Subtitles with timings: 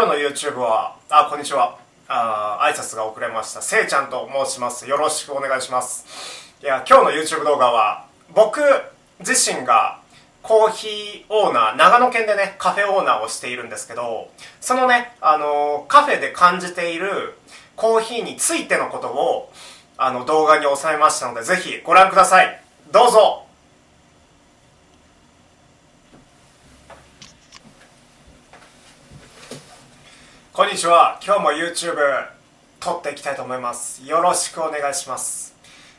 [0.00, 1.76] 今日の YouTube はあこんにちは。
[2.06, 3.60] あ挨拶が遅れました。
[3.60, 4.88] せいちゃんと申します。
[4.88, 6.54] よろしくお願いします。
[6.62, 8.60] いや今日の YouTube 動画は僕
[9.18, 9.98] 自身が
[10.40, 14.30] コーヒーオーナー長野県でねカフェオーナーをしているんですけど
[14.60, 17.34] そのねあのカフェで感じている
[17.74, 19.52] コーヒーについてのことを
[19.96, 22.62] あの動画に収めましたのでぜひご覧ください。
[22.92, 23.47] どうぞ。
[30.58, 31.20] こんにちは。
[31.24, 31.94] 今日も YouTube
[32.80, 34.04] 撮っていきたいと思います。
[34.04, 35.54] よろしくお願いします。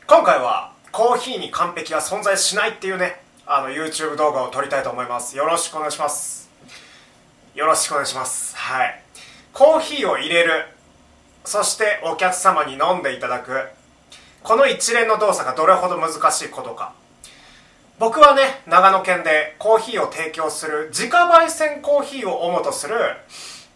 [0.06, 5.34] 今回はコーヒーに完璧は存在しないっていうねあの YouTube 動画を撮りたいと思います。
[5.34, 6.50] よろしくお願いします。
[7.54, 8.54] よろしくお願いします。
[8.54, 9.02] はい。
[9.54, 10.66] コーヒーを入れる。
[11.46, 13.66] そしてお客様に飲んでいただく。
[14.42, 16.92] この一連の動作がどれほど難しいことか。
[17.98, 22.94] 僕はね長野県でコーヒーを提供する自家焙煎コーヒーを主とする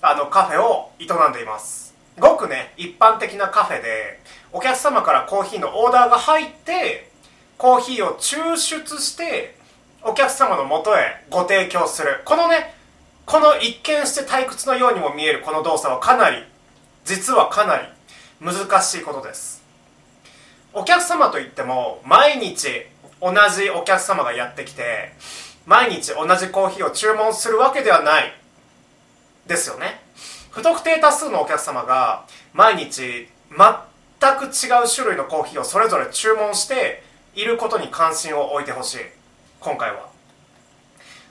[0.06, 1.94] あのカフェを営んでいます。
[2.18, 4.20] ごくね一般的なカフェで
[4.52, 7.10] お客様からコーヒーのオーダーが入って
[7.56, 9.56] コーヒーを抽出して
[10.02, 12.20] お客様の元へご提供する。
[12.26, 12.74] このね
[13.24, 16.44] この一見して退屈のようにも見えるこの動作はかなり
[17.06, 17.88] 実はかなり
[18.40, 19.64] 難しいことです。
[20.74, 22.68] お客様といっても毎日
[23.22, 25.14] 同じお客様がやってきて
[25.64, 28.43] 毎日同じコーヒーを注文するわけではない。
[29.46, 30.02] ですよね。
[30.50, 37.02] 不特定多数のお客様が毎日全く違う種類のコーヒーをそれぞれ注文して
[37.34, 38.98] いることに関心を置いてほしい。
[39.60, 40.08] 今回は。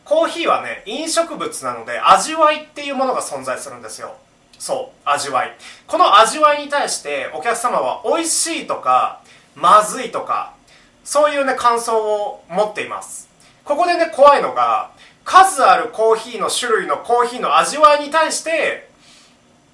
[0.03, 4.15] コーヒーはね飲食物なので味わいっていうものが存在するんですよ。
[4.59, 5.57] そう味わい。
[5.87, 9.21] この味わいに対してお客様は美味しいとか
[9.55, 10.53] まずいとか
[11.03, 13.29] そういうね感想を持っています。
[13.63, 14.91] ここでね怖いのが
[15.23, 18.89] 数あるコーヒーの種類のコーヒーの味わいに対して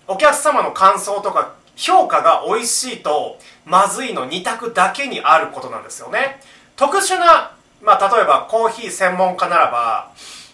[0.08, 6.42] お客様の感想とか評価が美味しいとまずいの2択だけにあることなんですよね。
[6.76, 10.12] 特殊な、まあ、例えばコーヒー専門家ならば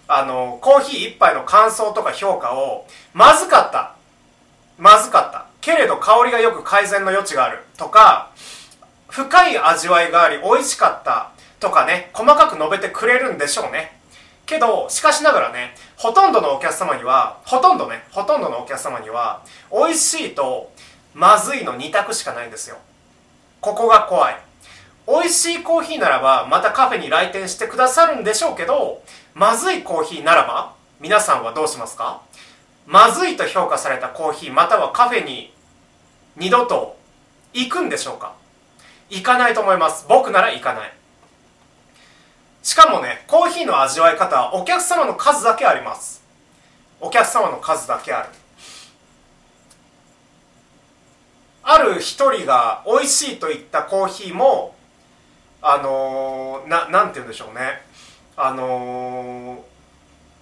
[0.08, 3.96] あのコーヒー1杯の感想とか評価をまずかった
[4.78, 8.32] まずかったけれど香りがよく改善の余地があるとか
[9.08, 13.95] 深い味わいがあり美味しかったとかね細かく述べてくれるんでしょうね。
[14.46, 19.42] けどしかしながらねほとんどのお客様にはほとんどねほとんどのお客様には
[19.72, 20.72] 美味しいと
[21.14, 22.78] まずいの2択しかないんですよ。
[23.62, 24.38] ここが怖い。
[25.08, 29.04] 美味しいコーヒーならばまたカフェに来店してくださるんでしょうけど
[29.34, 32.22] まずいコーヒーならば皆さんはどうしますか？
[32.88, 35.54] まずいと評価されたコーヒーまたはカフェに
[36.36, 36.98] 二度と
[37.54, 38.34] 行くんでしょうか？
[39.10, 40.06] 行かないと思います。
[40.10, 40.94] 僕なら行かない。
[42.66, 46.24] しかもねコーヒーの味わい方はお客様の数だけあります。
[47.00, 48.30] お客様の数だけある。
[51.62, 54.74] ある一人が美味しいと言ったコーヒーも
[55.62, 57.84] あのー、ななんて言うんでしょうね。
[58.36, 59.60] あのー、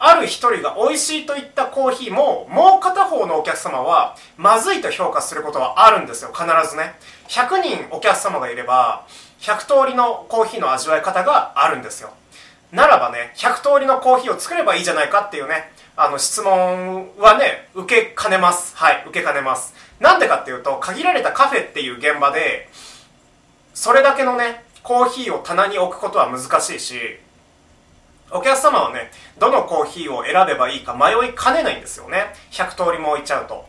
[0.06, 6.34] ある一人が美味しいと言ったコーヒーももう片方のお客様はまずいと評価することはあるんですよ。
[6.34, 6.96] 必ずね。
[7.30, 9.08] 100人お客様がいれば
[9.40, 12.12] 100通りのコーヒーの味わい方があるんですよ。
[12.74, 18.75] ならばね100通りのコーヒーを作ればいいじゃないかっていうねあの質問はね受けかねます。
[18.75, 19.74] はい受けかねます。
[20.02, 22.68] なんでかっていうと限られたカフェっていう現場で
[23.74, 27.19] それだけのねコーヒーを棚に置くことは難しいし
[28.31, 32.34] お客様はねどのコーヒーを選べばいいか迷いかねないんですよね。
[32.51, 33.66] 100通りも置いちゃうと。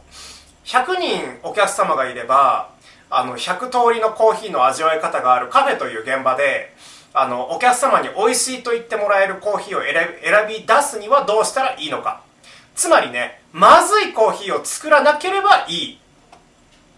[0.64, 2.70] 100人お客様がいれば
[3.10, 6.74] あの100通りのコーヒーの味わい方があるカフェという現場で
[7.12, 12.22] あのお客様に美味しいと言ってもらえるコーヒーを選び出すにはどうしたらいいのか。
[12.74, 15.98] つまりねまずいコーヒーを作らなければいい。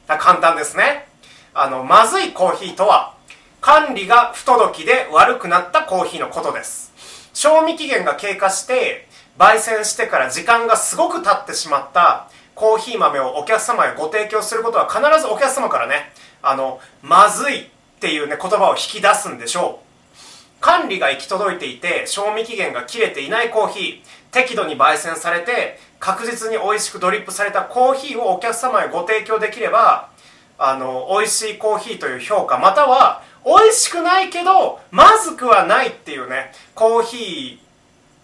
[0.06, 1.08] 簡単ですね。
[1.52, 3.14] あのまずいコーヒーとは
[3.60, 6.94] 管理が不届きで悪くなったコーヒーのことです。
[7.36, 9.06] 賞味期限が経過して
[9.38, 17.66] 焙煎してから時間がすごく経ってしまったコーヒー豆をお客様へご提供することは必ずお客様からねあのまずいっ
[18.00, 20.62] ていうね言葉を引き出すんでしょう。
[20.62, 30.08] 管理が行き届いていて賞味期限が切れていないコーヒー適度に焙煎されて確実に美味しくドリップされたコーヒーをお客様へご提供できれば
[30.56, 37.60] あの美味しいコーヒーという評価または美味しくないけどまずくはないっていうねコーヒ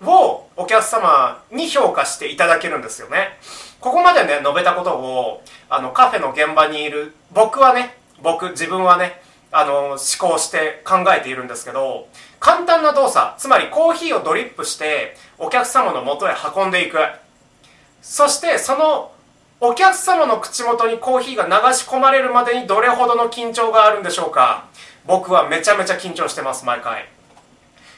[0.03, 3.39] ーをお客様に評価していただけるんですよね。
[3.81, 9.23] ここまでね述べたことをあのカフェの現場にいる僕はね僕自分はね
[9.53, 12.09] あの思考して考えているんですけど
[12.41, 16.99] 簡単な動作つまりコーヒーをドリップしてお客様の元へ運んでいく。
[18.01, 19.12] そしてその
[19.65, 24.65] お客様の口元にコーヒーが流し込まれるまでにどれほどの緊張があるんでしょうか？
[25.07, 27.09] 僕はめちゃめちゃ緊張してます毎回。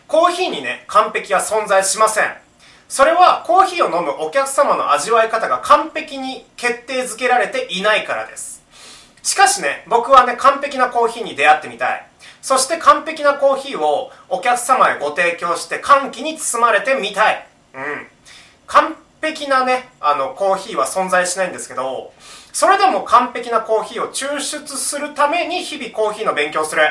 [0.07, 2.25] コーヒーにね完璧は存在しません。
[2.87, 8.63] それはコーヒーを飲むお客様の味わい方が完璧に決定づけられていないからです。
[9.23, 12.07] しかしね僕はね完璧なコーヒーに出会ってみたい。
[12.43, 17.47] そして完璧なコーヒーをお客様へご提供して歓喜に包まれてみたい。
[17.73, 18.07] うん。
[19.25, 22.13] 璧なね、あの、コーヒーは存在しないんですけど、
[22.53, 26.83] それでも完璧なコーヒーを抽出するために日々コーヒーの勉強する。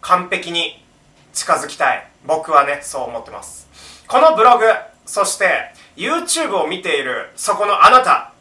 [0.00, 0.82] 完璧に
[1.32, 2.06] 近づきたい。
[2.24, 3.68] 僕はね、そう思ってます。
[4.08, 4.64] このブログ、
[5.04, 8.32] そして YouTube を見ているそこのあなた、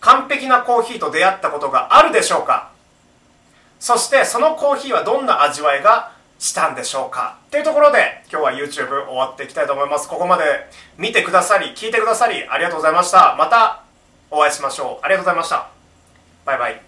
[0.00, 2.70] 完璧なコーヒーと出会ったことがあるでしょうか？
[3.80, 7.38] そしてそのコーヒーはどんな味わいがしたんでしょうか？
[7.46, 10.08] っていうところで今日は YouTube 終わっていきたいと思います。
[10.08, 10.44] ここまで
[10.98, 13.34] 見てくださり聞いてくださりありがとうございました。
[13.36, 13.82] また
[14.30, 15.04] お会いしましょう。
[15.04, 15.68] ありがとうございました。
[16.44, 16.80] バイバイ。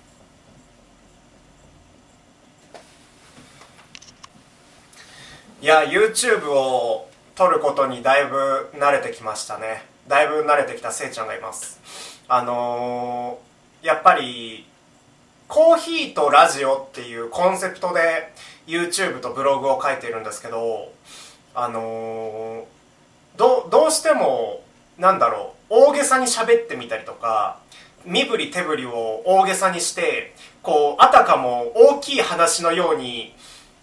[5.61, 9.85] いや YouTube を撮ることにだいぶ慣れてきましたね。
[10.06, 11.81] だいぶ慣れてきたせいちゃんがいます。
[12.29, 14.67] あのー、やっぱり
[15.49, 18.33] コーヒーとラジオっていうコンセプトで
[18.69, 20.93] YouTube とブログを書いているんですけど
[21.55, 24.62] あのー、どどうしても
[24.99, 27.59] なんだろう大げさに喋ってみたりとか
[28.05, 33.35] 身振り手振りを大げさにしてこうあたかも大きい話のように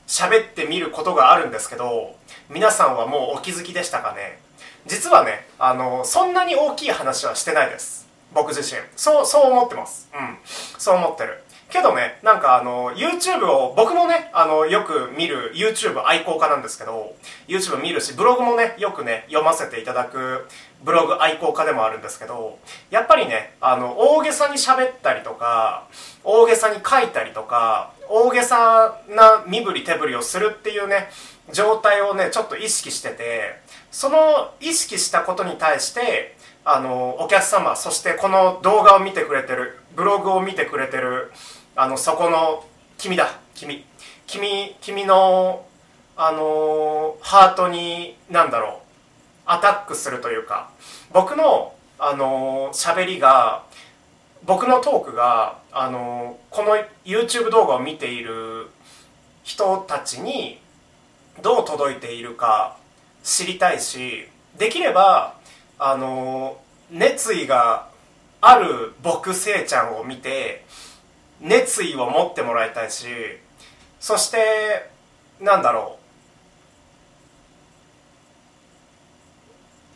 [0.08, 2.16] 喋ってみることがあるんですけど
[2.50, 4.40] 皆さんはもうお気づきでしたかね？
[4.86, 8.08] 実はねあのそんなに大きい話はしてないです。
[8.34, 8.80] 僕自身。
[8.96, 10.10] そうそう思ってます。
[10.14, 10.38] うん。
[10.46, 11.42] そう思ってる。
[11.70, 17.16] けどね、なんかあの、YouTube を、僕もね、あの、よく見る YouTube 愛好家なんですけど、
[17.48, 20.48] YouTube 見るし、ブログもね、よくね、読ませていただく
[20.84, 22.60] ブログ愛好家でもあるんですけど、
[22.92, 25.88] やっぱりね、あの、大げさに喋ったりとか、
[26.24, 31.10] 大げさに書いたりとか、大げさな身振り手振りをするっていうね、
[31.52, 33.60] 状態をね、ちょっと意識してて、
[33.92, 36.35] その意識したことに対して、
[36.66, 41.32] あの、お客様、そしてこの動画を見てくれてる、ブログを見てくれてる、
[41.76, 42.66] あのそこの
[42.98, 43.86] 君だ君。
[44.28, 45.66] 君君の
[46.18, 48.82] あのハートに何だろう
[49.46, 50.72] アタックするというか
[51.14, 53.64] 僕のあの喋りが
[54.46, 58.68] 僕のトークがあのこの YouTube 動画を見ている
[59.44, 60.60] 人たちに
[61.42, 62.78] どう届いているか
[63.24, 64.28] 知りたいし
[64.58, 65.36] できれば
[65.78, 66.58] あの
[66.92, 67.90] 熱意が
[68.42, 70.66] ある僕せいちゃんを見て
[71.42, 73.08] 熱意を持ってもらいたいし
[74.00, 74.90] そして
[75.40, 76.06] なんだろう。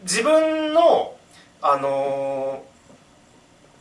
[0.03, 1.15] 自分の
[1.61, 2.63] あの、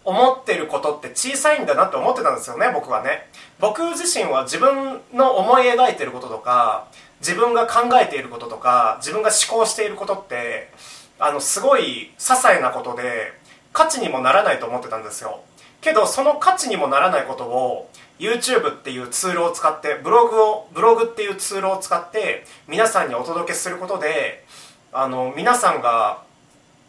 [0.05, 3.29] 思ってることって小さいんだなって思ってたんですよね僕はね。
[3.61, 6.89] 僕自身は自分の思い描いてることとか
[7.21, 10.73] 自分が考えていることとか自分が思考していることって
[11.19, 13.33] あのすごい些細なことで
[13.73, 15.43] 価値にもならないと思ってたんですよ。
[15.81, 24.45] けどその価値にもならないことを YouTube っていうツールを使ってブログをブログっていうツールを使って皆さんにお届けすることで
[24.93, 26.23] あの皆さんが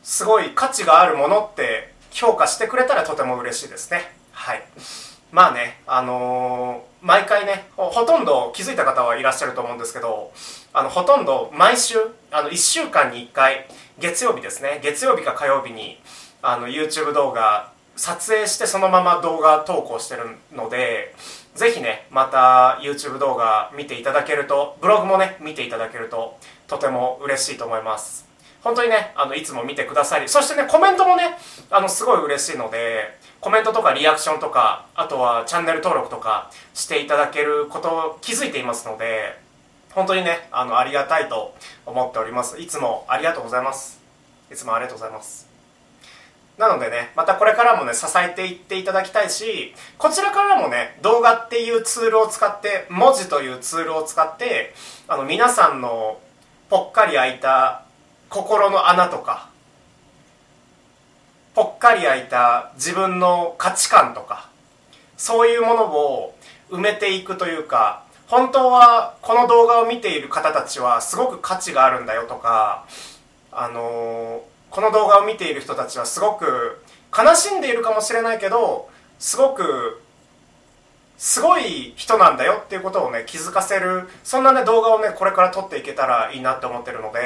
[0.02, 4.12] すごい価値があるものって評価してくれたらとても嬉しいですね。
[4.32, 4.64] はい。
[5.32, 10.32] まあねあのー、毎回ねほとんど気づいた方はいらっしゃると思うんですけど
[10.74, 11.96] あのほとんど毎週
[12.32, 13.68] あの1週間に1回
[14.00, 16.00] 月曜日ですね月曜日か火曜日に
[16.42, 21.14] あの YouTube 動画撮影してそのまま動画投稿してるので
[21.54, 28.29] ぜひねまた YouTube 動画見ていただけるとブログもね見ていただけるととても嬉しいと思います。
[28.64, 31.38] 本当にねあのいつも見てくださりそしてねコメントもね
[31.70, 39.40] あのすごい嬉しいのでコメントとかリアクションとかあとはチャンネル登録とかしていただけることを気づいていますので
[39.92, 42.60] 本当にねあのありがたいと思っております。
[42.60, 44.00] いつもありがとうございます。
[44.52, 45.50] いつもありがとうございます。
[46.60, 54.74] なのでね、またこれからもね、支えていっていただきたいし、こちらからもね、動画っていうツールを使って、文字というツールを使って、
[55.08, 56.20] あの、皆さんの
[56.70, 57.86] ぽっかり開いた
[58.30, 59.50] 心の穴とか、
[61.56, 64.50] ぽっかり開いた自分の価値観とか、
[65.18, 66.36] そういうものを
[66.70, 72.86] 埋めていくというか、本当はこの動画を見ている方たちはすごく価値があるんだよとか、
[73.52, 76.82] あのこの動画を見ている人たちはすごく
[77.18, 80.02] 悲しんでいるかもしれないけどすごく
[81.18, 87.20] すごい人なんだよっていうことをね気づかせるそんなね動画をねこれから撮っていけたらいいなって思ってるので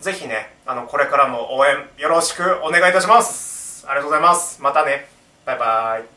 [0.00, 3.86] ぜひねあのこれからも応援よろしくお願いいたします。
[3.88, 4.60] ありがとうございます。
[4.62, 5.08] またね。
[5.44, 6.16] バイバイ。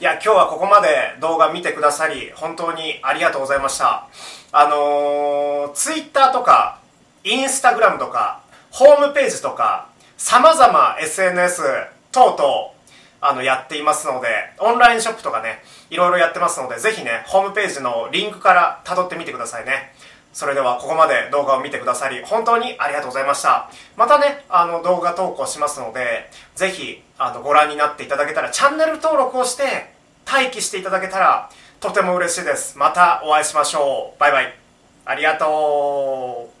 [0.00, 0.88] いや今日はここまで
[1.20, 4.08] 動画見てくださり本当にありがとうございました。
[4.50, 6.80] あのー、ツイッターとか
[7.24, 11.62] インスタグラムとかホームページとかさまざま SNS
[12.10, 12.72] 等々
[13.20, 14.28] あのやっていますので
[14.58, 19.92] オンラインショップとかねいろいろやってますのでぜひねホームページのリンクから辿ってみてくださいね。
[20.32, 23.70] それではここまで動画を見てくださり本当にありがとうございました。
[23.96, 29.92] またねあの動画投稿しますのでぜひあのご覧になっていただけたらチャンネル登録をして
[30.26, 32.78] 待機していただけたらとても嬉しいです。
[32.78, 34.20] またお会いしましょう。
[34.20, 34.54] バイバイ。
[35.04, 36.51] ありがとう。